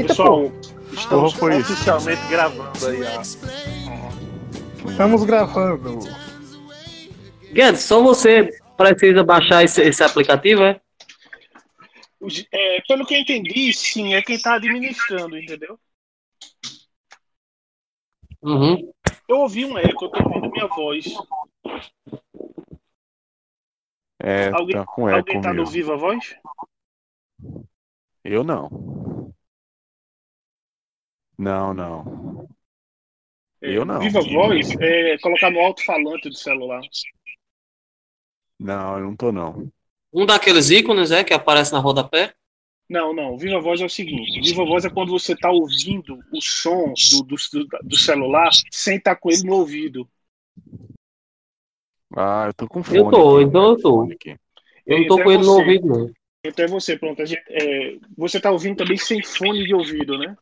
[0.00, 0.60] Eita, Pessoal, pô,
[0.94, 1.72] estamos foi isso?
[1.72, 3.20] oficialmente gravando aí, ó.
[4.90, 5.98] estamos gravando.
[7.52, 10.80] Guedes, só você precisa baixar esse, esse aplicativo, é?
[12.52, 15.78] É, pelo que eu entendi, sim, é quem tá administrando, entendeu?
[18.42, 18.90] Uhum.
[19.28, 21.04] Eu ouvi um eco, eu tô ouvindo minha voz.
[24.22, 25.72] É, Alguém- tá com eco Alguém tá no mesmo.
[25.72, 26.36] Viva Voz?
[28.24, 28.68] Eu não.
[31.40, 32.46] Não, não.
[33.62, 33.98] É, Eu não.
[33.98, 36.82] Viva Voz é colocar no alto-falante do celular.
[38.58, 39.72] Não, eu não tô não.
[40.12, 42.34] Um daqueles ícones, é, que aparece na rodapé.
[42.90, 43.38] Não, não.
[43.38, 47.22] Viva Voz é o seguinte: Viva Voz é quando você tá ouvindo o som do,
[47.22, 47.36] do,
[47.84, 50.06] do- celular sem estar com ele no ouvido.
[52.14, 52.98] Ah, eu tô com fone.
[52.98, 53.90] Eu tô, aqui, então eu tô.
[54.02, 54.36] fone aqui.
[54.84, 56.10] Eu não tô Então é com ele no ouvido, não.
[56.44, 57.22] Então é você, pronto.
[57.22, 60.36] a gente- é, você tá ouvindo também sem fone de ouvido, né?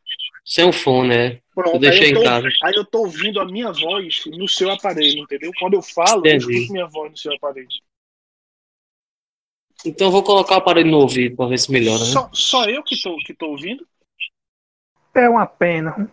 [0.48, 1.42] Sem o fone, é.
[1.54, 2.48] Pronto, Eu deixei aí, eu em tô, casa.
[2.62, 5.52] aí eu tô ouvindo a minha voz no seu aparelho, entendeu?
[5.58, 6.52] Quando eu falo, eu Entendi.
[6.52, 7.68] escuto minha voz no seu aparelho.
[9.84, 12.06] Então eu vou colocar o aparelho no ouvido pra ver se melhora, né?
[12.06, 13.86] Só, só eu que tô, que tô ouvindo?
[15.14, 16.10] É uma pena.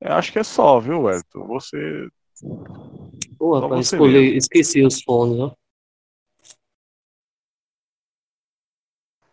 [0.00, 1.46] Eu acho que é só, viu, Elton?
[1.48, 2.08] Você.
[3.36, 5.56] Pô, rapaz, você escolhi, esqueci os fones, ó.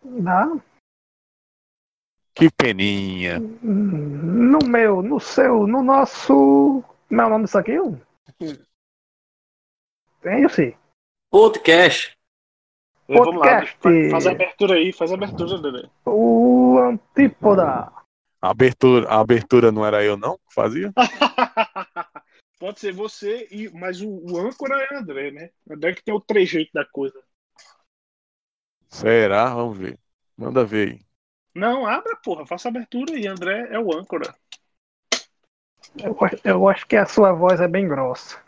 [0.04, 0.60] Não,
[2.40, 3.38] Que peninha.
[3.40, 6.84] no meu, no seu, no nosso.
[7.10, 7.74] Como é o nome disso aqui?
[10.22, 10.76] Tem, eu sei.
[11.30, 12.18] Podcast.
[13.08, 13.78] É, Vamos lá, Podcast.
[13.82, 15.90] fa- faz a abertura aí, faz a abertura, Dedé.
[16.06, 17.92] O Antípoda.
[18.42, 20.38] A abertura, a abertura não era eu, não?
[20.38, 20.94] Que fazia?
[22.60, 25.50] Pode ser você, e, mas o, o âncora é André, né?
[25.70, 27.22] André que tem o trejeito da coisa.
[28.88, 29.54] Será?
[29.54, 30.00] Vamos ver.
[30.38, 31.09] Manda ver aí.
[31.54, 33.28] Não, abra, porra, faça abertura aí.
[33.28, 34.36] André é o âncora.
[36.02, 38.42] Eu, acho- eu acho que a sua voz é bem grossa.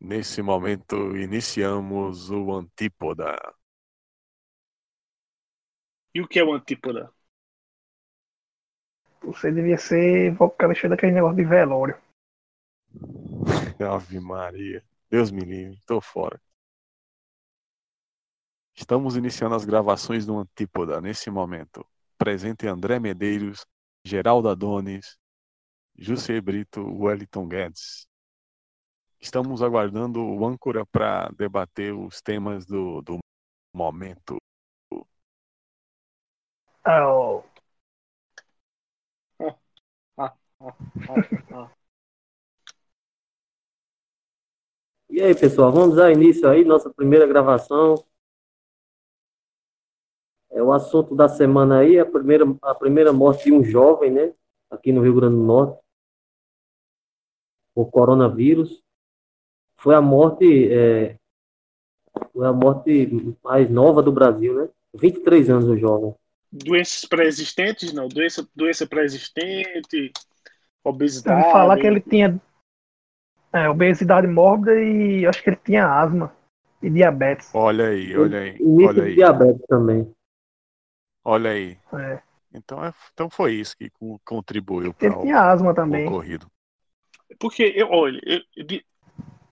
[0.00, 3.36] Nesse momento, iniciamos o Antípoda.
[6.14, 7.12] E o que é o antípoda?
[9.22, 11.96] Você devia ser vocalista daquele negócio de velório.
[13.80, 14.82] Ave Maria.
[15.10, 16.40] Deus me livre, tô fora.
[18.78, 21.84] Estamos iniciando as gravações do Antípoda nesse momento.
[22.16, 23.66] Presente André Medeiros,
[24.04, 25.18] Geraldo Adonis,
[25.98, 28.06] José Brito, Wellington Guedes.
[29.20, 33.18] Estamos aguardando o âncora para debater os temas do, do
[33.74, 34.36] momento.
[36.86, 37.42] Ó,
[45.10, 48.07] E aí, pessoal, vamos dar início aí, nossa primeira gravação.
[50.50, 54.32] É o assunto da semana aí, a primeira, a primeira morte de um jovem, né?
[54.70, 55.78] Aqui no Rio Grande do Norte.
[57.74, 58.82] O coronavírus.
[59.76, 61.16] Foi a morte, é,
[62.32, 64.68] foi a morte mais nova do Brasil, né?
[64.94, 66.14] 23 anos o jovem.
[66.50, 67.92] Doenças pré-existentes?
[67.92, 70.12] Não, doença, doença pré-existente,
[70.82, 71.40] obesidade.
[71.40, 72.40] ouvi falar que ele tinha
[73.52, 76.34] é, obesidade mórbida e acho que ele tinha asma
[76.82, 77.50] e diabetes.
[77.54, 80.14] Olha aí, olha aí, Início olha de aí, diabetes também.
[81.28, 81.78] Olha aí.
[81.92, 82.22] É.
[82.52, 86.08] Então, é- então foi isso que co- contribuiu Ele para tinha asma o também.
[86.08, 86.50] ocorrido.
[87.38, 88.84] Porque, eu, olha, eu- di-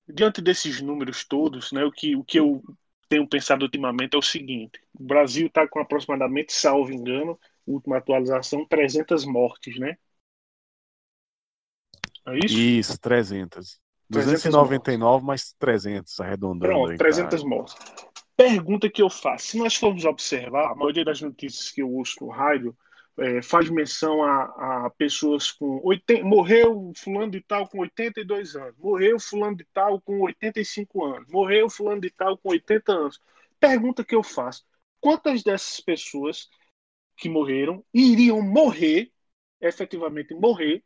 [0.09, 2.63] diante desses números todos, né, o, que, o que eu
[3.09, 8.67] tenho pensado ultimamente é o seguinte: o Brasil está com aproximadamente, salvo engano, última atualização,
[8.67, 9.97] 300 mortes, né?
[12.27, 12.59] É isso?
[12.59, 13.81] Isso, 300.
[14.11, 16.99] 300 299 mais 300, arredondando Pronto, aí.
[16.99, 17.45] 300 cara.
[17.45, 17.75] mortes.
[18.37, 22.25] Pergunta que eu faço: se nós formos observar, a maioria das notícias que eu ouço
[22.25, 22.77] no rádio
[23.19, 28.77] é, faz menção a, a pessoas com 80, morreu fulano de tal com 82 anos,
[28.79, 33.21] morreu fulano de tal com 85 anos, morreu fulano de tal com 80 anos.
[33.59, 34.65] Pergunta que eu faço:
[35.01, 36.49] quantas dessas pessoas
[37.17, 39.11] que morreram iriam morrer,
[39.61, 40.85] efetivamente morrer,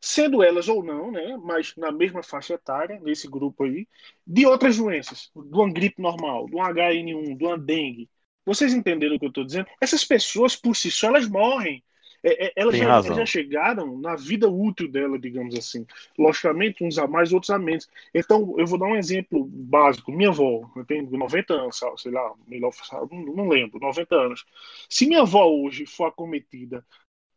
[0.00, 3.86] sendo elas ou não, né, mas na mesma faixa etária, nesse grupo aí,
[4.26, 8.08] de outras doenças, de uma gripe normal, de um HN1, de uma dengue,
[8.48, 9.68] vocês entenderam o que eu estou dizendo?
[9.78, 11.84] Essas pessoas, por si só, elas morrem.
[12.22, 15.86] É, é, elas já, já, chegaram na vida útil dela, digamos assim.
[16.18, 17.86] Logicamente, uns a mais, outros a menos.
[18.12, 20.10] Então, eu vou dar um exemplo básico.
[20.10, 22.72] Minha avó, eu tenho 90 anos, sei lá, melhor,
[23.10, 24.46] não, não lembro, 90 anos.
[24.88, 26.84] Se minha avó hoje for acometida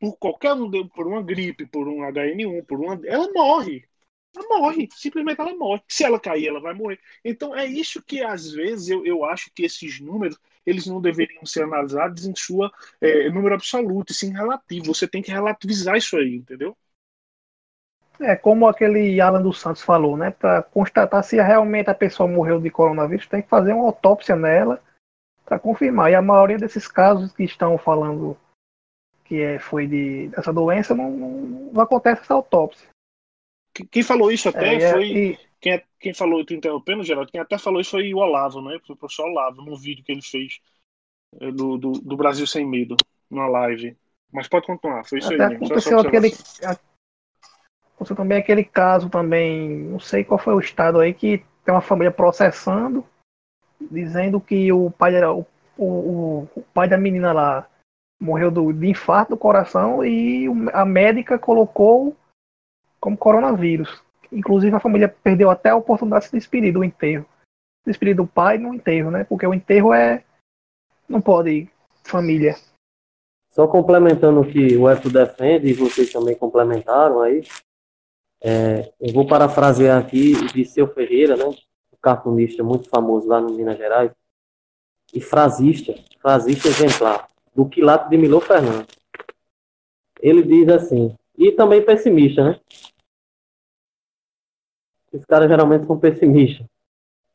[0.01, 3.85] por qualquer um, por uma gripe, por um HN1, por uma, ela morre.
[4.35, 5.83] Ela morre, simplesmente ela morre.
[5.87, 6.99] Se ela cair, ela vai morrer.
[7.23, 11.45] Então é isso que às vezes eu, eu acho que esses números eles não deveriam
[11.45, 14.85] ser analisados em sua é, número absoluto, e sim relativo.
[14.87, 16.75] Você tem que relativizar isso aí, entendeu?
[18.19, 20.31] É como aquele Alan dos Santos falou, né?
[20.31, 24.81] Para constatar se realmente a pessoa morreu de coronavírus, tem que fazer uma autópsia nela
[25.45, 26.11] para confirmar.
[26.11, 28.37] E a maioria desses casos que estão falando
[29.31, 32.89] que é, foi de, dessa doença, não, não, acontece essa autópsia.
[33.89, 35.05] Quem falou isso até é, foi.
[35.05, 35.39] E...
[35.57, 38.77] Quem, é, quem falou, te interrompendo, Geraldo, quem até falou isso foi o Olavo, né?
[38.85, 40.59] Foi o professor Olavo, num vídeo que ele fez
[41.39, 42.97] é, do, do, do Brasil Sem Medo,
[43.29, 43.95] numa live.
[44.33, 45.55] Mas pode continuar, foi isso até aí.
[45.55, 46.33] Aconteceu aquele.
[47.95, 51.79] Aconteceu também aquele caso também, não sei qual foi o estado aí, que tem uma
[51.79, 53.05] família processando,
[53.79, 55.31] dizendo que o pai era.
[55.33, 55.45] O,
[55.77, 57.70] o, o pai da menina lá
[58.21, 62.15] morreu do, de infarto do coração e a médica colocou
[62.99, 64.03] como coronavírus.
[64.31, 67.25] Inclusive a família perdeu até a oportunidade de se despedir do enterro.
[67.85, 69.23] Despedir do pai no enterro, né?
[69.23, 70.23] Porque o enterro é.
[71.09, 71.67] Não pode
[72.03, 72.55] família.
[73.51, 77.41] Só complementando o que o Eto defende, e vocês também complementaram aí,
[78.41, 81.43] é, eu vou parafrasear aqui de Seu Ferreira, né?
[81.43, 81.55] Um
[82.01, 84.11] cartunista muito famoso lá no Minas Gerais,
[85.13, 88.95] e frasista, frasista exemplar, do quilato de Milô Fernandes.
[90.21, 92.59] Ele diz assim, e também pessimista, né?
[95.11, 96.65] Esses caras geralmente são pessimistas.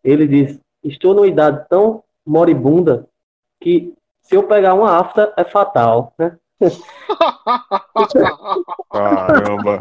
[0.02, 3.08] Ele diz: Estou numa idade tão moribunda
[3.60, 3.92] que
[4.22, 6.38] se eu pegar uma afta é fatal, né?
[8.90, 9.80] Caramba!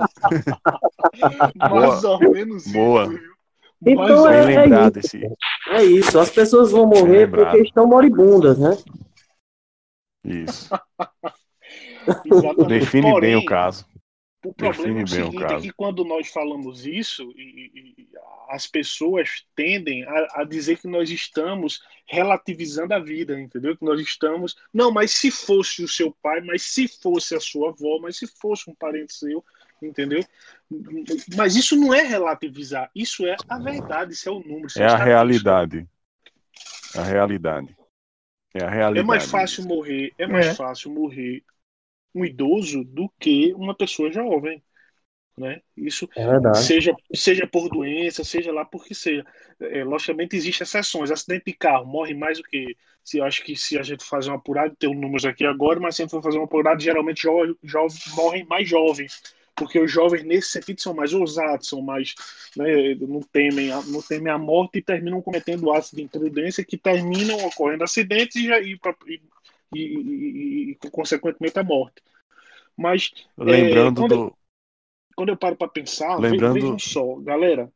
[1.72, 3.06] Mais ou menos Boa.
[3.06, 3.36] isso.
[3.86, 4.68] Então é, é,
[4.98, 5.18] isso.
[5.70, 6.20] é isso.
[6.20, 8.72] As pessoas vão morrer porque estão moribundas, né?
[10.26, 10.70] Isso.
[12.68, 13.86] Define Porém, bem o caso.
[14.46, 18.08] O problema é o seguinte, é que quando nós falamos isso, e, e
[18.50, 23.76] as pessoas tendem a, a, dizer que nós estamos relativizando a vida, entendeu?
[23.76, 24.56] Que nós estamos.
[24.72, 28.28] Não, mas se fosse o seu pai, mas se fosse a sua avó, mas se
[28.40, 29.44] fosse um parente seu,
[29.82, 30.24] entendeu?
[31.36, 34.68] Mas isso não é relativizar, isso é a verdade, isso é o número.
[34.78, 35.88] É, é a realidade.
[36.96, 37.76] A realidade.
[38.56, 39.00] É a realidade.
[39.00, 40.54] É mais fácil morrer, é mais é.
[40.56, 41.44] fácil morrer
[42.14, 44.64] um idoso do que uma pessoa jovem.
[45.38, 45.62] Né?
[45.76, 49.26] Isso é seja, seja por doença, seja lá por que seja.
[49.60, 51.12] É, logicamente existem exceções.
[51.12, 52.78] Acidente de carro morre mais do que.
[53.04, 55.96] Se, acho que se a gente fazer uma apurada, tem um números aqui agora, mas
[55.96, 59.22] se a gente for fazer uma apurada, geralmente jo, jo, morrem mais jovens.
[59.56, 62.14] Porque os jovens, nesse sentido, são mais ousados, são mais.
[62.58, 67.38] Né, não, temem, não temem a morte e terminam cometendo atos de imprudência que terminam
[67.46, 69.22] ocorrendo acidentes e, e, e,
[69.74, 72.02] e, e consequentemente, a morte.
[72.76, 73.12] Mas.
[73.38, 74.24] Lembrando é, quando, do.
[74.26, 74.38] Eu,
[75.16, 76.54] quando eu paro para pensar, Lembrando...
[76.54, 77.72] vejam só, galera.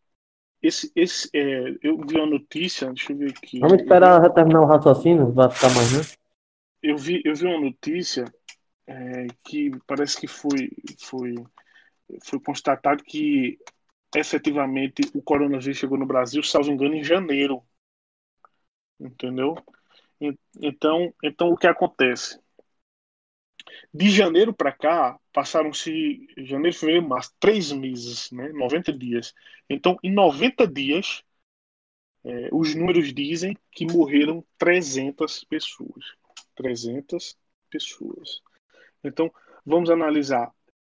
[0.62, 3.60] Esse, esse, é, eu vi uma notícia, deixa eu ver aqui.
[3.60, 6.04] Vamos esperar terminar o raciocínio, vai ficar mais, né?
[6.84, 8.26] Eu vi, eu vi uma notícia
[8.86, 10.70] é, que parece que foi,
[11.00, 11.36] foi,
[12.24, 13.58] foi constatado que
[14.16, 17.64] efetivamente o coronavírus chegou no Brasil, salvo engano, em janeiro.
[19.00, 19.56] Entendeu?
[20.62, 22.40] Então, então o que acontece?
[23.94, 28.50] De janeiro para cá, passaram-se janeiro, fevereiro, março, três meses, né?
[28.50, 29.34] 90 dias.
[29.70, 31.24] Então, em 90 dias,
[32.24, 36.16] é, os números dizem que morreram 300 pessoas.
[36.56, 37.38] 300
[37.70, 38.42] pessoas.
[39.04, 39.32] Então,
[39.66, 40.52] vamos analisar.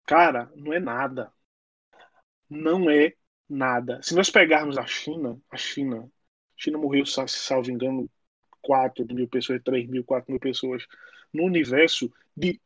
[0.06, 1.32] Cara, não é nada.
[2.50, 3.14] Não é
[3.50, 4.02] nada.
[4.02, 8.10] Se nós pegarmos a China, a China, a China morreu, se salvo engano,
[8.62, 10.86] 4 mil pessoas, 3 mil, 4 mil pessoas,
[11.34, 12.60] no universo de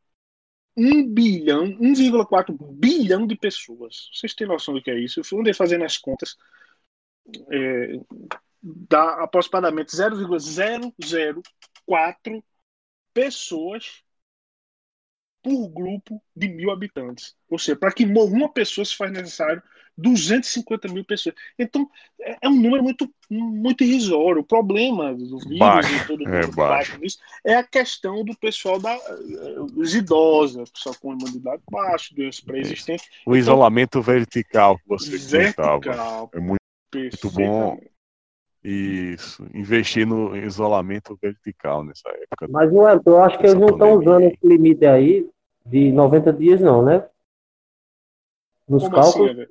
[0.77, 4.09] 1 bilhão, 1,4 bilhão de pessoas.
[4.13, 5.19] Vocês têm noção do que é isso?
[5.19, 6.35] Eu fui andei fazendo as contas.
[7.51, 7.93] É,
[8.61, 12.43] dá aproximadamente 0,004
[13.13, 14.03] pessoas
[15.45, 17.35] por grupo de mil habitantes.
[17.47, 19.61] Ou seja, para que morra uma pessoa se faz necessário
[19.95, 21.35] 250 mil pessoas.
[21.57, 21.87] Então,
[22.19, 24.41] é, é um número muito, muito irrisório.
[24.41, 26.91] O problema do vírus Baixo, e todo é mundo baixo.
[26.91, 28.97] bate nisso é a questão do pessoal da
[29.75, 33.07] os idosos, pessoal com imunidade baixa, doenças pré-existentes.
[33.23, 35.79] O isolamento vertical que você comentava.
[35.79, 36.31] Vertical.
[36.33, 37.79] É muito bom.
[38.63, 39.45] Isso.
[39.53, 42.47] Investir no isolamento vertical nessa época.
[42.49, 45.29] Mas não é, eu acho que eles não estão usando esse limite aí
[45.65, 47.07] de 90 dias, não, né?
[48.67, 49.31] Nos Como cálculos.
[49.31, 49.45] assim?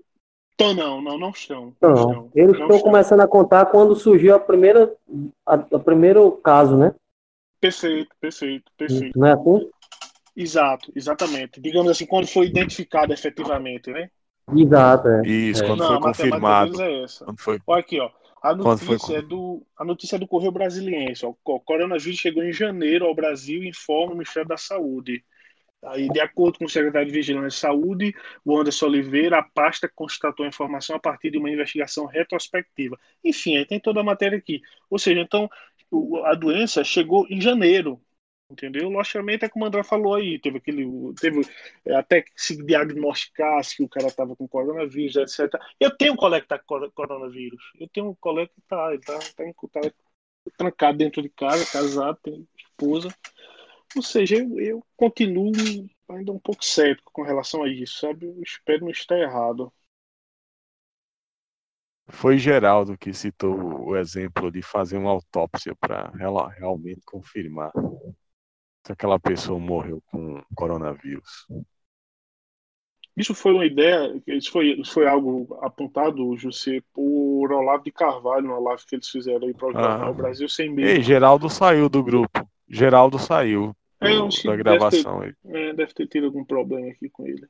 [0.55, 1.75] Então, não, não, não estão.
[1.81, 4.95] Não, estão, eles não estão começando a contar quando surgiu a primeira,
[5.45, 6.95] a, a primeiro caso, né?
[7.61, 9.19] Perfeito, perfeito, perfeito.
[9.19, 9.71] Não é assim?
[10.37, 11.61] Exato, exatamente.
[11.61, 14.11] Digamos assim, quando foi identificado efetivamente, né?
[14.55, 15.27] Exato, é.
[15.27, 15.67] Isso, É.
[15.67, 16.83] quando não, foi confirmado.
[16.83, 17.25] é essa.
[17.25, 17.61] Quando foi.
[17.67, 18.11] Olha aqui, ó.
[18.43, 21.25] A foi notícia, é do, a notícia é do Correio Brasiliense.
[21.25, 21.33] Ó.
[21.45, 25.25] O coronavírus chegou em janeiro ao Brasil, informa o Ministério da Saúde.
[25.87, 28.15] Aí, de acordo com o secretário de Vigilância e Saúde,
[28.45, 32.99] o Anderson Oliveira, a pasta constatou a informação a partir de uma investigação retrospectiva.
[33.23, 34.61] Enfim, aí tem toda a matéria aqui.
[34.91, 35.49] Ou seja, então,
[36.25, 38.01] a doença chegou em janeiro.
[38.51, 38.91] Entendeu?
[38.91, 40.87] Logicamente é como o André falou aí, teve aquele.
[41.19, 41.41] Teve
[41.87, 45.59] é, até que se diagnosticasse que o cara estava com coronavírus, etc.
[45.81, 47.63] Eu tenho um colega que está com coronavírus.
[47.81, 49.81] Eu tenho um colega que está, ele tá, em- tá
[50.59, 53.09] trancado dentro de casa, casado, tem esposa.
[53.97, 55.53] Ou seja, eu, eu continuo
[56.09, 58.27] ainda um pouco cético com relação a isso, sabe?
[58.27, 59.73] Eu espero não estar errado.
[62.09, 66.11] Foi Geraldo que citou o exemplo de fazer uma autópsia para
[66.59, 67.73] realmente confirmar
[68.87, 71.47] se aquela pessoa morreu com coronavírus.
[73.17, 78.49] Isso foi uma ideia, isso foi, isso foi algo apontado, José, por Olavo de Carvalho,
[78.49, 80.13] na live que eles fizeram aí para o Ah.
[80.13, 80.89] Brasil Sem Medo.
[80.89, 82.47] Ei, Geraldo saiu do grupo.
[82.69, 85.21] Geraldo saiu É, do- da deve gravação.
[85.23, 85.35] aí.
[85.47, 87.49] É, deve ter tido algum problema aqui com ele.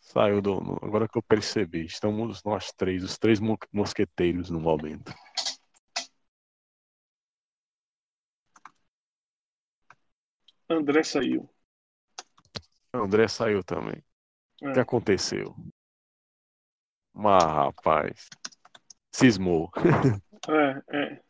[0.00, 0.54] Saiu do.
[0.82, 5.12] Agora que eu percebi, estamos nós três, os três mo- mosqueteiros no momento.
[10.68, 11.48] André saiu.
[12.92, 14.02] André saiu também.
[14.62, 14.82] O que É.
[14.82, 15.54] aconteceu?
[17.12, 18.28] Mas, rapaz.
[19.12, 19.70] Cismou.
[20.46, 21.22] É, é.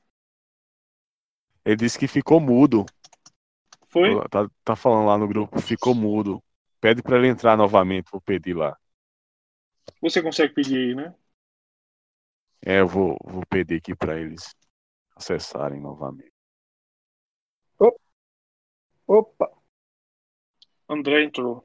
[1.64, 2.84] Ele disse que ficou mudo.
[3.94, 4.10] Foi?
[4.28, 6.42] Tá, tá falando lá no grupo, ficou mudo.
[6.80, 8.76] Pede pra ele entrar novamente, vou pedir lá.
[10.02, 11.14] Você consegue pedir aí, né?
[12.66, 14.52] É, eu vou, vou pedir aqui pra eles
[15.14, 16.34] acessarem novamente.
[19.06, 19.48] Opa,
[20.88, 21.64] André entrou.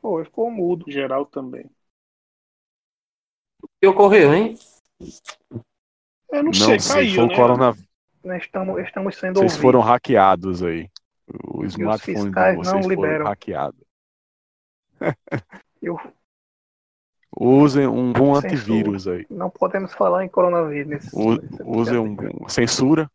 [0.00, 0.90] foi, ficou mudo.
[0.90, 1.70] Geral também.
[3.62, 4.58] O que ocorreu, hein?
[6.32, 7.36] Eu não, Não sei, sei, caiu, foi o né?
[7.36, 7.88] coronavírus.
[8.24, 9.60] Nós estamos, estamos sendo Vocês ouvidos.
[9.60, 10.90] foram hackeados aí.
[11.44, 13.26] O smartphone de vocês foram liberam.
[13.26, 13.80] hackeados.
[15.80, 15.98] Eu-
[17.34, 18.54] Usem um bom Censura.
[18.54, 19.26] antivírus aí.
[19.30, 21.10] Não podemos falar em coronavírus.
[21.64, 23.10] Usem um bom- censura.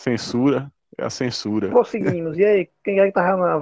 [0.00, 1.68] Censura é a censura.
[1.68, 2.38] Prosseguimos.
[2.38, 3.60] E aí, quem é que tava na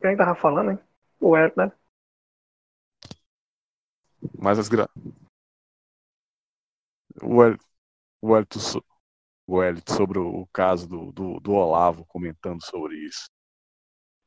[0.00, 0.78] Quem é que tava falando, hein?
[1.20, 1.70] O Eric, né?
[4.36, 4.88] Mas as gra...
[7.22, 7.56] o, El...
[8.20, 8.58] o, Elito
[9.62, 13.26] Elito sobre o caso do, do, do Olavo comentando sobre isso.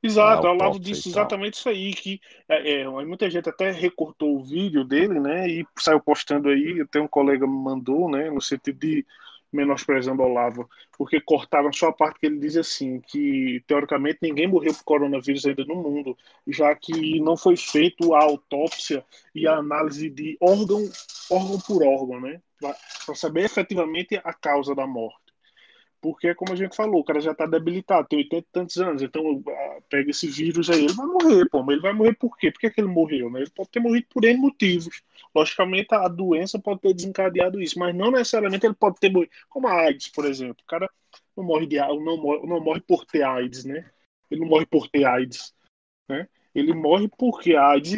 [0.04, 1.12] Exato, Ah, o Olavo disse tal.
[1.12, 5.66] exatamente isso aí, que é, é, muita gente até recortou o vídeo dele, né, e
[5.80, 9.06] saiu postando aí, até um colega me mandou, né, no sentido de
[9.52, 14.48] menosprezando o Olavo, porque cortaram só a parte que ele diz assim, que teoricamente ninguém
[14.48, 16.16] morreu por coronavírus ainda no mundo,
[16.48, 19.04] já que não foi feito a autópsia
[19.34, 20.84] e a análise de órgão,
[21.32, 25.26] órgão por órgão, né, para saber efetivamente a causa da morte.
[26.02, 29.02] Porque, como a gente falou, o cara já tá debilitado, tem 80 e tantos anos,
[29.02, 32.38] então ah, pega esse vírus aí, ele vai morrer, pô, mas ele vai morrer por
[32.38, 32.52] quê?
[32.52, 33.28] Por que, que ele morreu?
[33.32, 33.42] Né?
[33.42, 35.02] Ele pode ter morrido por N motivos.
[35.34, 39.32] Logicamente, a doença pode ter desencadeado isso, mas não necessariamente ele pode ter morrido.
[39.50, 40.58] Como a AIDS, por exemplo.
[40.62, 40.88] O cara
[41.36, 43.90] não morre, de, não morre, não morre por ter AIDS, né?
[44.30, 45.56] Ele não morre por ter AIDS,
[46.08, 46.28] né?
[46.56, 47.94] Ele morre porque a AIDS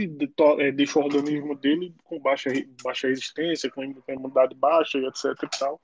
[0.58, 2.50] é, deixa o organismo dele com baixa,
[2.84, 5.80] baixa resistência, com imunidade baixa, etc e tal.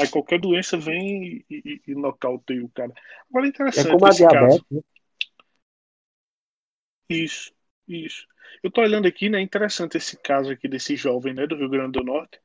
[0.00, 2.92] Aí qualquer doença vem e, e, e nocauteia o cara.
[3.30, 4.36] Agora é É interessante como a esse caso.
[4.36, 4.80] diabetes, né?
[7.08, 7.52] Isso,
[7.86, 8.26] isso.
[8.62, 9.40] Eu tô olhando aqui, né?
[9.40, 12.40] Interessante esse caso aqui desse jovem, né, do Rio Grande do Norte.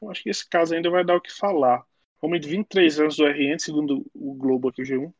[0.00, 1.84] Eu acho que esse caso ainda vai dar o que falar.
[2.20, 5.12] Homem de 23 anos do RN, segundo o Globo aqui, o G1,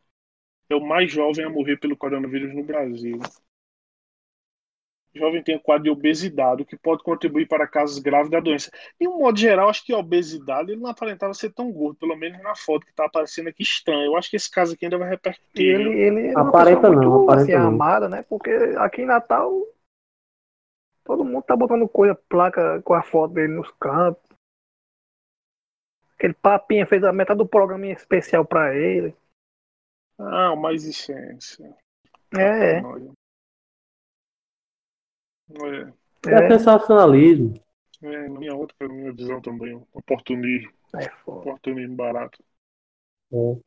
[0.70, 3.20] é o mais jovem a morrer pelo coronavírus no Brasil.
[5.14, 8.71] Jovem tenha quadro de obesidade, o que pode contribuir para casos graves da doença.
[9.00, 12.16] De um modo geral, acho que a obesidade ele não aparentava ser tão gordo, pelo
[12.16, 14.04] menos na foto que está aparecendo aqui estranho.
[14.04, 15.75] Eu acho que esse caso aqui ainda vai repercutir.
[15.75, 17.69] Ele, ele é uma Aparenta pessoa não, muito, aparenta assim, não.
[17.69, 18.25] amada, né?
[18.28, 19.52] Porque aqui em Natal
[21.04, 24.23] todo mundo tá botando coisa, placa com a foto dele nos campos.
[26.16, 29.14] Aquele papinha fez a metade do programa especial pra ele.
[30.19, 31.62] Ah, mais licença.
[32.37, 32.83] É, é.
[35.50, 35.92] É,
[36.30, 37.54] É, sensacionalismo.
[38.02, 41.40] é, na minha outra, na minha visão também, oportunismo, é foda.
[41.40, 42.42] oportunismo barato.
[43.32, 43.62] É.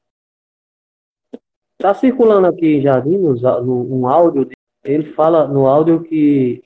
[1.77, 4.46] Tá circulando aqui em Jardim nos á- no, um áudio.
[4.46, 6.63] de- Ele fala no áudio que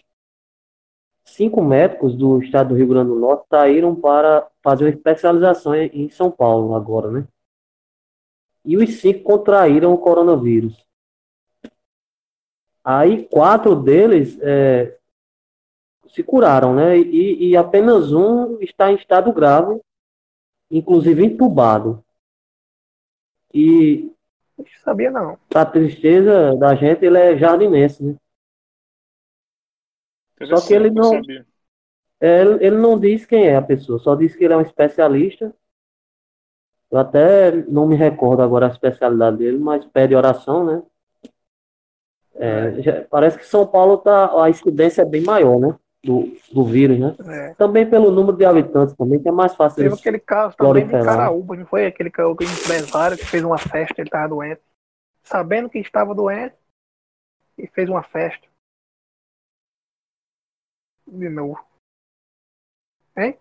[1.23, 5.87] cinco médicos do estado do Rio Grande do Norte saíram para fazer uma especialização em
[6.05, 7.27] em São Paulo agora, né?
[8.63, 10.77] E os cinco contraíram o coronavírus.
[12.83, 14.98] Aí quatro deles é,
[16.09, 16.97] se curaram, né?
[16.97, 19.79] E, e apenas um está em estado grave,
[20.69, 22.03] inclusive entubado.
[23.53, 24.11] E
[24.57, 25.37] Não sabia não.
[25.49, 28.15] pra tristeza da gente, ele é jardinense, né?
[30.47, 31.21] Só que ele não-.
[32.21, 34.61] É, Ele, ele não diz quem é a pessoa, só diz que ele é um
[34.61, 35.53] especialista.
[36.91, 40.83] Eu até não me recordo agora a especialidade dele, mas pede oração, né?
[42.35, 45.77] É, já- parece que São Paulo tá, a incidência é bem maior, né?
[46.01, 47.15] Do, do vírus, né?
[47.27, 47.53] É.
[47.55, 49.83] Também pelo número de habitantes também, que é mais fácil.
[49.83, 50.91] Teve aquele caso também de.
[50.91, 51.85] Caraúba, não foi?
[51.87, 54.61] Aquele empresário que fez uma festa, ele estava doente.
[55.23, 56.55] Sabendo que estava doente,
[57.57, 58.47] e fez uma festa.
[61.05, 61.59] De novo.
[63.17, 63.37] Hein?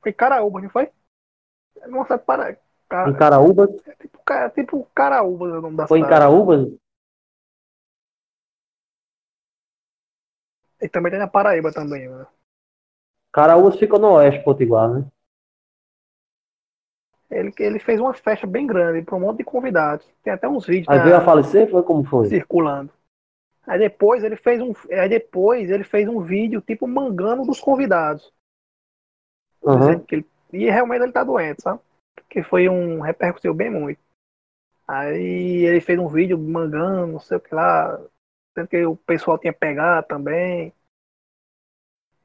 [0.00, 0.90] Foi Caraúba, não foi?
[1.86, 2.52] Nossa, para.
[2.52, 2.56] Em
[2.88, 6.02] Cara, Caraúba, é tipo, ca- tipo Caraúba é o nome da foi em.
[6.02, 6.70] Caraúba?
[10.82, 12.26] E também tem na Paraíba também, né?
[13.32, 15.06] Caraúba fica no oeste potiguar, né?
[17.30, 20.06] Ele, ele fez uma festa bem grande para um monte de convidados.
[20.22, 22.28] Tem até uns vídeos Aí na- veio a falecer, foi como foi?
[22.28, 22.92] circulando.
[23.66, 28.30] Aí depois ele fez um, aí depois ele fez um vídeo tipo mangando dos convidados.
[30.06, 31.80] Que ele- e realmente ele tá doente, sabe?
[32.28, 34.00] Que foi um repercutiu bem muito.
[34.86, 37.98] Aí ele fez um vídeo mangando, não sei o que lá,
[38.54, 40.72] sendo que o pessoal tinha pegado também.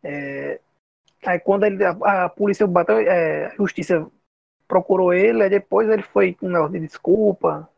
[0.03, 0.59] É,
[1.25, 4.09] aí quando ele, a, a polícia bateu, é, a justiça
[4.67, 7.69] procurou ele, aí depois ele foi com um negócio de desculpa.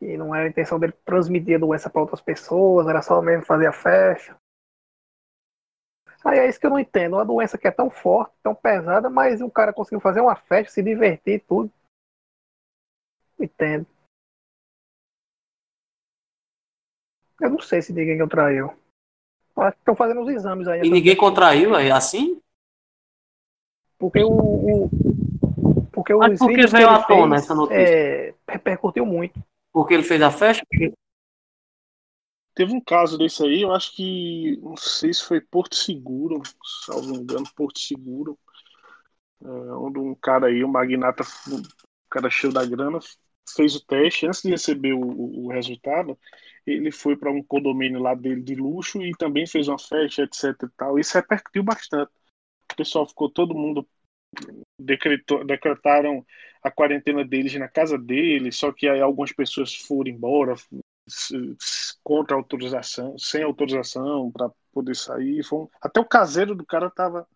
[0.00, 3.44] E não era a intenção dele transmitir a doença para outras pessoas, era só mesmo
[3.44, 4.36] fazer a festa.
[6.24, 7.14] Aí é isso que eu não entendo.
[7.14, 10.72] Uma doença que é tão forte, tão pesada, mas o cara conseguiu fazer uma festa,
[10.72, 11.72] se divertir e tudo.
[13.38, 13.86] Entendo.
[17.40, 18.72] Eu não sei se ninguém que traiu.
[19.56, 20.80] Acho que estão fazendo os exames aí.
[20.86, 22.40] E ninguém contraiu, é assim?
[23.98, 24.30] Porque o.
[24.30, 24.90] o
[25.92, 27.82] porque os Mas por que vídeos veio à tona fez, essa notícia?
[27.82, 29.40] é, repercutiu muito.
[29.72, 30.64] Porque ele fez a festa?
[32.54, 36.40] Teve um caso desse aí, eu acho que, não sei se foi Porto Seguro,
[36.86, 38.38] salvo engano, Porto Seguro,
[39.42, 41.62] é, onde um cara aí, um magnata, um
[42.10, 42.98] cara cheio da grana,
[43.54, 46.18] fez o teste, antes de receber o, o- o resultado,
[46.66, 50.44] ele foi para um condomínio lá dele de luxo e também fez uma festa, etc
[50.64, 50.98] e tal.
[50.98, 52.10] Isso repercutiu bastante.
[52.72, 53.86] O pessoal ficou todo mundo
[54.78, 56.24] decretou, decretaram
[56.62, 60.54] a quarentena deles na casa dele, só que aí algumas pessoas foram embora
[62.02, 65.40] contra autorização, sem autorização para poder sair.
[65.52, 67.26] Um- Até o caseiro do cara tava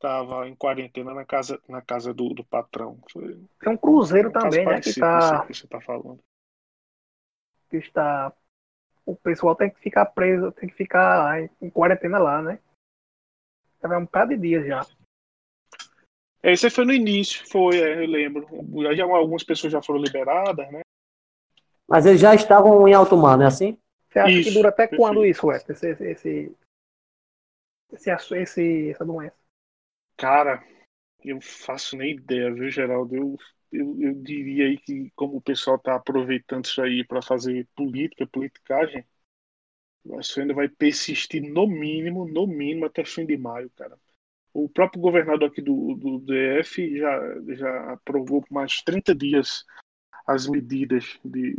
[0.00, 2.98] tava em quarentena na casa na casa do, do patrão.
[3.12, 4.80] Foi Tem um cruzeiro um também, né?
[4.80, 5.44] Que tá.
[5.44, 6.20] que você tá falando.
[7.68, 8.32] que está.
[9.08, 12.58] O pessoal tem que ficar preso, tem que ficar lá em, quarentena lá, né?
[13.80, 14.82] Já vai um bocado de dias já.
[16.42, 18.46] Esse foi no início, foi, é, eu lembro.
[18.94, 20.82] Já algumas pessoas já foram liberadas, né?
[21.88, 23.78] Mas eles já estavam em alto mar, não é assim?
[24.10, 25.00] Você acha Isso, que dura até perfeito.
[25.00, 25.66] quando isso, Wes?
[25.70, 26.54] Esse, esse,
[27.90, 29.36] esse, esse- essa doença?
[30.18, 30.62] Cara,
[31.24, 33.16] eu faço nem ideia, viu, Geraldo?
[33.16, 33.36] Eu,
[33.72, 38.26] eu, eu diria aí que como o pessoal tá aproveitando isso aí para fazer política,
[38.26, 39.04] politicagem,
[40.02, 43.98] que ainda vai persistir no mínimo, no mínimo até fim de maio, cara.
[44.52, 47.20] O próprio governador aqui do, do DF já,
[47.54, 49.64] já aprovou por mais 30 dias
[50.26, 51.56] as medidas de,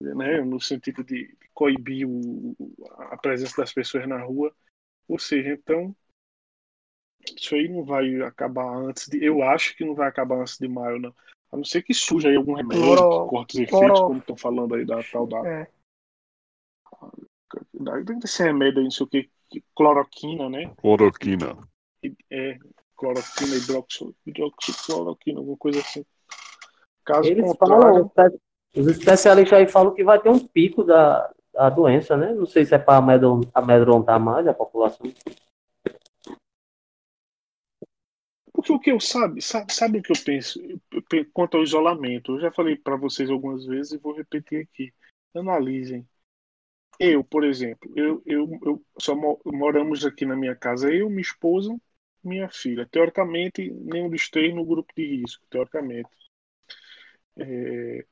[0.00, 2.54] né, no sentido de coibir o,
[3.10, 4.54] a presença das pessoas na rua.
[5.08, 5.94] Ou seja, então
[7.36, 9.24] isso aí não vai acabar antes de.
[9.24, 11.14] Eu acho que não vai acabar antes de maio, não.
[11.50, 14.18] A não ser que surja aí algum remédio Cloro- que corte os cloro- efeitos, como
[14.20, 15.68] estão falando aí da tal da É.
[18.20, 19.30] desse remédio aí, não sei o que,
[19.76, 20.72] cloroquina, né?
[20.78, 21.58] Cloroquina.
[22.30, 22.58] É,
[22.96, 26.04] cloroquina, hidroxo, hidroxicloroquina, alguma coisa assim.
[27.04, 28.38] Caso Eles contrário, falam,
[28.74, 32.32] os especialistas aí falam que vai ter um pico da, da doença, né?
[32.32, 33.04] Não sei se é para
[33.54, 35.12] amedrontar mais a população.
[38.62, 40.60] Porque o que eu sabe, sabe, sabe o que eu penso
[41.32, 42.32] quanto ao isolamento?
[42.36, 44.92] Eu já falei para vocês algumas vezes e vou repetir aqui.
[45.34, 46.06] Analisem.
[46.98, 51.22] Eu, por exemplo, eu, eu, eu só mo- moramos aqui na minha casa, eu, minha
[51.22, 51.76] esposa,
[52.24, 52.86] minha filha.
[52.90, 56.10] Teoricamente, nenhum dos três no grupo de risco, teoricamente.
[57.36, 58.04] É,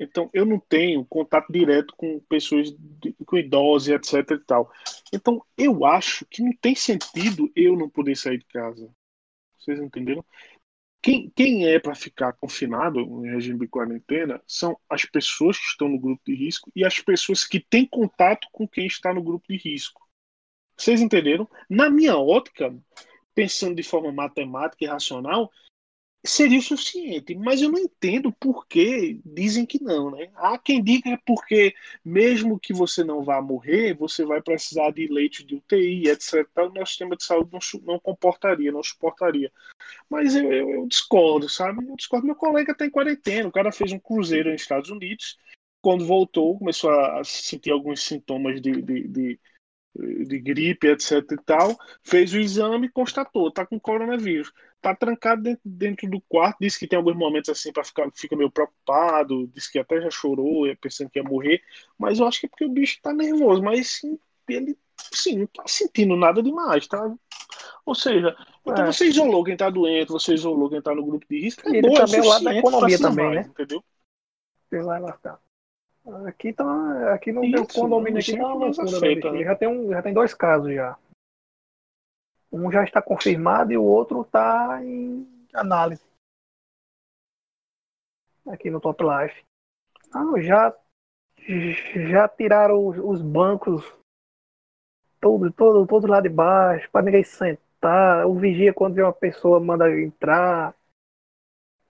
[0.00, 4.72] então, eu não tenho contato direto com pessoas, de- com idosos, etc e tal.
[5.12, 8.90] Então, eu acho que não tem sentido eu não poder sair de casa.
[9.60, 10.24] Vocês entenderam?
[11.02, 15.88] Quem, quem é para ficar confinado em regime de quarentena são as pessoas que estão
[15.88, 19.46] no grupo de risco e as pessoas que têm contato com quem está no grupo
[19.48, 20.06] de risco.
[20.76, 21.48] Vocês entenderam?
[21.68, 22.74] Na minha ótica,
[23.34, 25.50] pensando de forma matemática e racional,
[26.24, 30.30] seria o suficiente, mas eu não entendo por que dizem que não, né?
[30.36, 35.44] Há quem diga porque mesmo que você não vá morrer, você vai precisar de leite
[35.44, 36.66] de UTI, etc.
[36.68, 37.60] O nosso sistema de saúde não,
[37.94, 39.50] não comportaria, não suportaria.
[40.08, 41.86] Mas eu, eu- eu discordo, sabe?
[41.88, 42.26] Eu discordo.
[42.26, 45.38] Meu colega está em quarentena, o cara fez um cruzeiro nos Estados Unidos,
[45.82, 49.40] quando voltou, começou a sentir alguns sintomas de, de, de,
[50.26, 54.52] de gripe, etc e tal, fez o exame e constatou, tá com coronavírus.
[54.80, 58.34] Tá trancado dentro, dentro do quarto, disse que tem alguns momentos assim para ficar fica
[58.34, 61.60] meio preocupado, disse que até já chorou, pensando que ia morrer,
[61.98, 64.78] mas eu acho que é porque o bicho tá nervoso, mas sim, ele
[65.12, 67.14] sim, não tá sentindo nada demais, tá?
[67.84, 68.92] Ou seja, então É.
[68.92, 71.88] você isolou quem tá doente, você isolou quem tá no grupo de risco, E ele
[71.88, 73.52] é também é o lado da economia também, mais, né?
[73.52, 73.84] Entendeu?
[74.70, 75.38] Sei lá, lascar.
[76.26, 77.14] Aqui tá.
[77.14, 79.44] Aqui no meu Isso, condomínio não aqui sei tá uma loucura, afeta, né?
[79.44, 80.96] Já tem, um, já tem dois casos já.
[82.52, 86.04] Um já está confirmado e o outro está em análise.
[88.46, 89.44] Aqui no Top Life.
[90.12, 90.76] Não, já,
[92.08, 93.84] já tiraram os, os bancos
[95.20, 98.26] todo, todo, todo lá de baixo, para ninguém sentar.
[98.26, 100.74] O vigia quando vê uma pessoa manda entrar.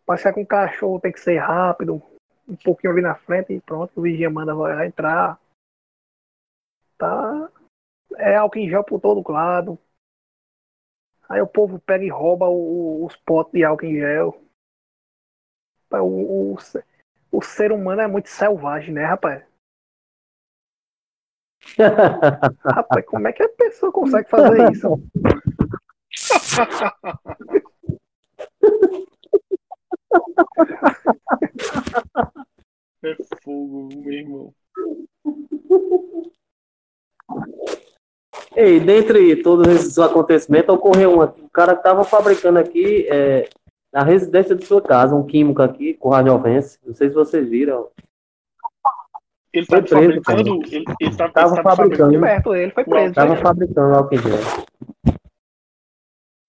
[0.05, 2.03] Passear com o cachorro tem que ser rápido
[2.51, 4.53] um pouquinho ali na frente e pronto, o vigia manda
[4.85, 5.41] entrar.
[6.99, 7.51] Tá.
[8.17, 9.79] É álcool em gel por todo lado.
[11.31, 14.37] Aí o povo pega e rouba o- os potes de álcool em gel.
[15.93, 16.57] O, o,
[17.33, 19.45] o ser humano é muito selvagem, né, rapaz?
[22.65, 25.01] Rapaz, como é que a pessoa consegue fazer isso?
[33.03, 34.55] É fogo, meu irmão.
[38.61, 41.41] Ei, dentre todos esses acontecimentos, ocorreu um aqui.
[41.41, 43.49] O cara estava fabricando aqui é,
[43.91, 46.79] na residência de sua casa, um químico aqui, com radiovense.
[46.85, 47.89] Não sei se vocês viram.
[49.51, 50.67] Ele Foi tá preso, fabricando.
[50.67, 52.21] Ele, ele tá, Tava ele tá fabricando.
[52.21, 53.09] Perto dele, foi preso.
[53.09, 53.41] Estava né?
[53.41, 54.39] fabricando álcool em gel.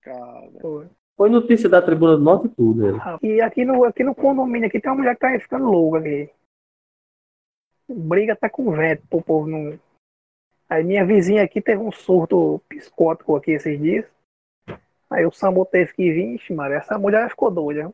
[0.01, 0.87] Cara, Foi.
[1.15, 2.87] Foi notícia da Tribuna do Norte e tudo.
[2.89, 2.99] Ele.
[3.23, 6.29] E aqui no, aqui no condomínio aqui tem uma mulher que tá ficando louca aqui.
[7.87, 9.79] Briga até com o vento pro povo não.
[10.71, 14.05] Aí minha vizinha aqui teve um surto psicótico aqui esses dias.
[15.09, 17.93] Aí o SAMU teve que vir, ixi, essa mulher ficou doida.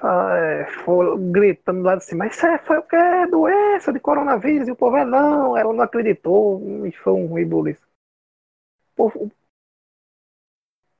[0.00, 3.26] Ah, é, foi gritando lá de cima, mas isso aí foi o que?
[3.28, 4.68] Doença de coronavírus?
[4.68, 7.84] E o povo é não, ela não acreditou, e foi um rebuliço.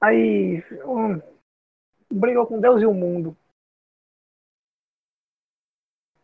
[0.00, 1.20] Aí hum,
[2.10, 3.36] brigou com Deus e o mundo.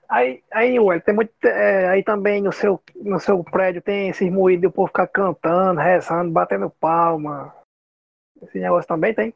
[0.08, 1.32] Aí, aí, ué, tem muito.
[1.44, 5.06] é, aí também no seu, no seu prédio tem esses moídos de o povo ficar
[5.08, 7.54] cantando, rezando, batendo palma.
[8.42, 9.34] Esse negócio também tem.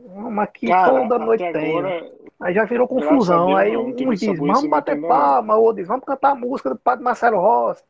[0.00, 1.78] Hum, Aqui cara toda noite tem.
[1.78, 3.56] agora, Aí já virou confusão.
[3.56, 7.38] Aí dizem, doença vamos bater palma, outro diz, vamos cantar a música do Padre Marcelo
[7.38, 7.84] Rossi.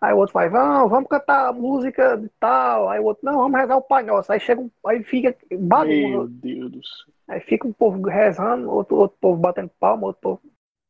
[0.00, 2.88] Aí o outro vai, vamos, vamos cantar a música de tal.
[2.88, 4.30] Aí o outro, não, vamos rezar o Pai Nosso.
[4.30, 6.28] Aí chega um, aí fica Meu bagunça.
[6.30, 7.14] Deus do céu.
[7.28, 10.40] Aí fica um povo rezando, outro, outro povo batendo palma, outro povo.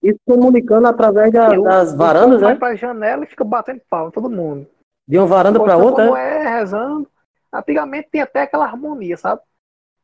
[0.03, 2.59] Isso comunicando através da- E o- das varandas, povo vai né?
[2.59, 4.67] pra janela e fica batendo palma, todo mundo.
[5.09, 6.39] De uma varanda para Outra como né?
[6.45, 7.09] é rezando.
[7.53, 9.41] Antigamente tinha até aquela harmonia, sabe?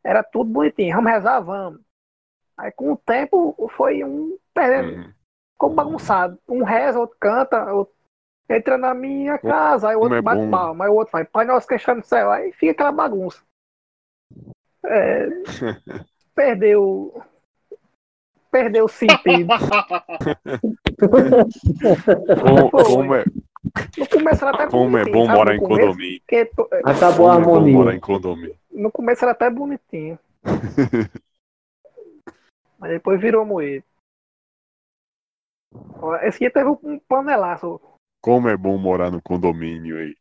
[0.03, 0.95] Era tudo bonitinho.
[0.97, 1.81] Vamos rezar, vamos.
[2.57, 5.13] Aí com o tempo foi um perdendo, Uhum.
[5.53, 6.39] ficou bagunçado.
[6.49, 7.95] Um reza, outro canta, outro
[8.49, 10.51] entra na minha casa, aí o outro é bate bom.
[10.51, 13.41] palma, aí o outro vai, Pai Nosso que está no céu, aí fica aquela bagunça.
[14.85, 15.27] É,
[16.35, 17.23] perdeu.
[18.53, 19.49] Perdeu o sentido.
[22.41, 23.25] Como, como é,
[23.97, 26.21] No começo era até Como é bom sabe, morar em começo, condomínio.
[26.21, 27.73] porque to- Acabou a Como é bom harmonia.
[27.79, 28.55] morar em condomínio.
[28.71, 30.19] No começo era até bonitinho.
[32.79, 33.85] Mas depois virou moído.
[36.23, 37.81] Esse aqui teve um panelaço.
[38.21, 40.15] Como é bom morar no condomínio aí.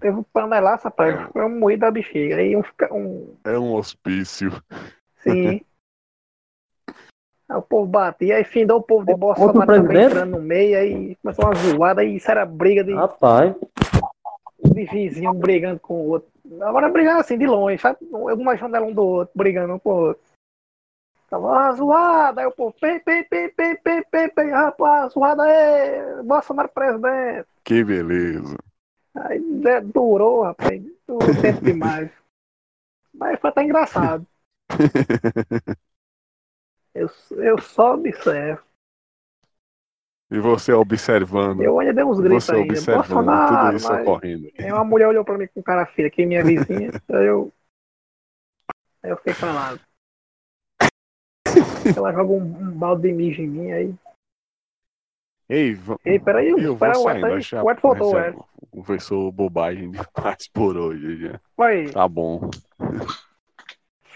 [0.00, 1.30] Teve um panelaço, rapaz.
[1.32, 2.36] Foi um moído da bexiga.
[2.36, 4.50] Aí um, um É um hospício.
[5.22, 5.60] sim.
[7.48, 10.76] Aí o povo batia, aí findou o povo de Outro Bolsonaro também entrando no meio,
[10.76, 13.54] aí começou uma zoada, aí isso era briga de, Rapaz,
[14.62, 16.28] de vizinho brigando com o outro.
[16.60, 17.98] Agora brigando assim, de longe, sabe?
[18.10, 20.22] Uma janela um do outro, brigando um com o outro.
[21.30, 25.42] Tava uma zoada, aí o povo, pem, pem, pem, pem, pem, pem, pem, rapaz, zoada
[25.42, 27.46] aí, Bolsonaro presidente.
[27.64, 28.56] Que beleza.
[29.14, 29.40] Aí
[29.84, 32.10] durou, rapaz, durou tempo demais.
[33.14, 34.26] Mas foi até engraçado.
[36.94, 38.62] Eu, eu só observo.
[40.30, 41.62] E você observando.
[41.62, 42.72] Eu ainda dei uns gritos Você ainda.
[42.72, 44.00] observando tudo Bolsonaro, isso mas...
[44.02, 44.50] ocorrendo.
[44.58, 46.90] Aí uma mulher olhou pra mim com cara feia, que é minha vizinha.
[47.08, 47.52] aí eu.
[49.02, 49.80] Aí eu fiquei calado.
[51.96, 53.94] Ela joga um, um balde de mijo em mim aí.
[55.48, 57.26] Ei, va- Ei, peraí, eu vou espera o saindo.
[57.26, 57.40] Edson aí.
[57.40, 57.62] já
[57.96, 58.46] Edson.
[58.70, 61.16] Conversou bobagem demais por hoje.
[61.22, 61.40] Já.
[61.56, 62.50] Vai, Tá bom.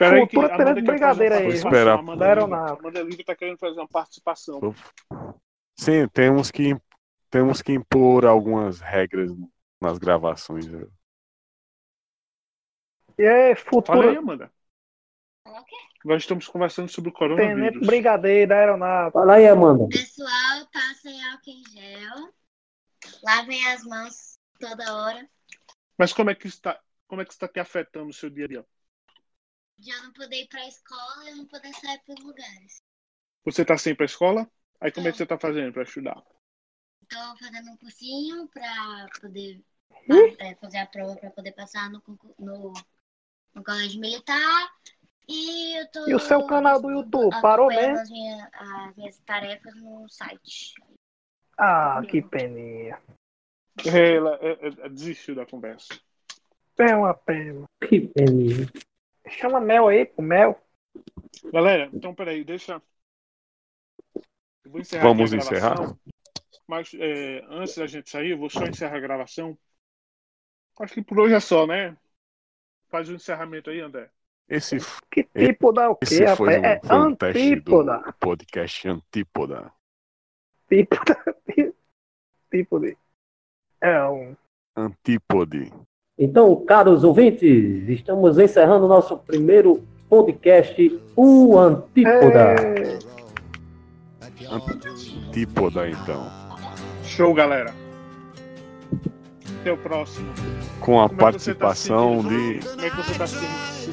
[0.05, 1.49] Espera aí que Futura a Amanda fazer Brigadeira aí.
[1.49, 1.97] Esperar.
[1.97, 2.71] A Amanda Da Lívia- aeronave.
[2.71, 4.61] a Amanda Lívia tá querendo fazer uma participação.
[5.79, 6.77] Sim, temos que,
[7.31, 9.31] temos que impor algumas regras
[9.81, 10.67] nas gravações.
[10.67, 10.87] né?
[13.19, 14.51] e aí, Fala aí, Amanda.
[16.05, 17.87] Nós estamos conversando sobre o tenente coronavírus.
[17.87, 19.13] brigadeiro da aeronave.
[19.13, 19.87] fala aí, Amanda.
[19.89, 22.33] Pessoal, passem álcool em gel.
[23.23, 25.29] Lavem as mãos toda hora.
[25.99, 28.49] Mas como é que está, como é que está te afetando o seu dia a
[28.49, 28.67] dia?
[29.85, 32.83] Eu não poder ir pra escola e não poder sair pros lugares.
[33.45, 34.51] Você está sempre para a escola?
[34.81, 36.23] Aí como é que você está fazendo para estudar?
[37.09, 39.63] Tô fazendo um cursinho pra poder
[40.09, 40.37] Ih.
[40.39, 42.03] é, fazer a prova pra poder passar no,
[42.39, 42.73] no,
[43.55, 44.73] no colégio militar.
[45.29, 46.09] E eu tô.
[46.09, 47.99] E o seu canal do YouTube, parou mesmo?
[47.99, 50.75] As minhas, as minhas tarefas no site.
[51.59, 53.01] Ah, que peninha.
[53.85, 55.99] Ela é, é, é, desistiu da conversa.
[56.79, 57.65] É uma pena.
[57.89, 58.69] Que peninha.
[59.39, 60.61] Chama Mel aí, pô, Mel.
[61.53, 62.81] Galera, então peraí, deixa.
[64.65, 65.97] Eu vou encerrar Vamos aqui a gravação, encerrar?
[66.69, 69.59] Mas é, antes da gente sair, eu vou só encerrar a gravação.
[70.81, 71.97] Acho que por hoje é só, né?
[72.89, 74.11] Faz o encerramento aí, André.
[74.49, 74.77] Esse,
[75.11, 76.63] Que tipo da o quê, esse foi, rapaz?
[76.63, 78.13] um, É foi um teste do antípoda.
[78.21, 79.73] podcast Antípoda.
[80.69, 81.25] Tipo da.
[82.51, 82.97] Tipo de.
[83.81, 84.37] É um.
[84.77, 85.71] Antípode.
[86.19, 92.55] Então, caros ouvintes, estamos encerrando o nosso primeiro podcast, o Antípoda.
[92.61, 92.99] É,
[94.51, 96.31] Antípoda, então.
[97.03, 97.73] Show, galera.
[99.61, 100.29] Até o próximo.
[100.81, 102.61] Com a Como é tá participação sentindo?
[102.61, 102.69] de.
[102.69, 103.37] Como é que você está se,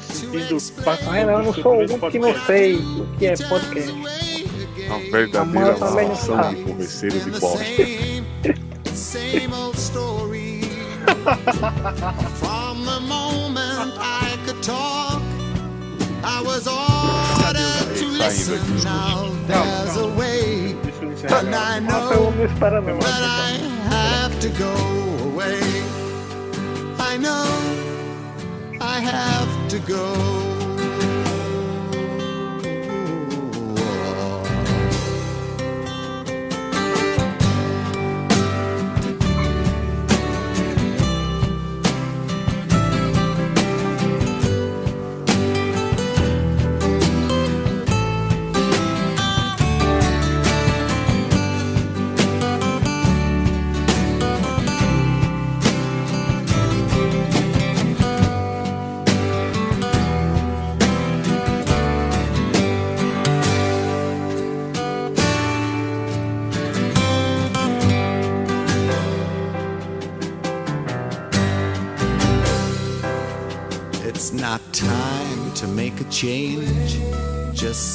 [0.26, 0.56] sentindo
[1.08, 3.92] Ai, não, eu não sou um que não sei o que é podcast.
[4.86, 5.76] Uma verdadeira
[6.16, 6.56] sabe.
[6.56, 7.64] de converseiro de bosta.
[11.20, 15.20] From the moment I could talk,
[16.24, 18.60] I was ordered to listen.
[18.84, 20.72] Now there's a way,
[21.28, 23.58] and I know that I
[23.90, 24.74] have to go
[25.28, 25.60] away.
[26.98, 27.44] I know
[28.80, 30.49] I have to go.